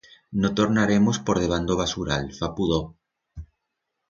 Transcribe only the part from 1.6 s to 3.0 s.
d'o vasural, fa pudor.